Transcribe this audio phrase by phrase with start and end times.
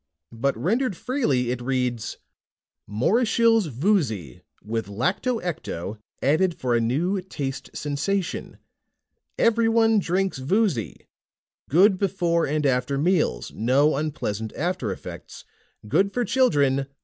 [0.31, 2.17] But rendered freely, it reads:
[2.87, 8.57] MORISHILLE'S VOOZY, WITH LACTO ECTO ADDED FOR A NEW TASTE SENSATION.
[9.37, 11.07] EVERYONE DRINKS VOOZY.
[11.69, 15.45] GOOD BEFORE AND AFTER MEALS, NO UNPLEASANT AFTER EFFECTS.
[15.87, 16.87] GOOD FOR CHILDREN!